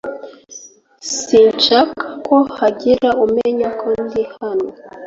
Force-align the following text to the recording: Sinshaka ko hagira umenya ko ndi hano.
Sinshaka 1.17 2.05
ko 2.25 2.35
hagira 2.57 3.09
umenya 3.25 3.67
ko 3.79 3.87
ndi 4.03 4.21
hano. 4.35 4.69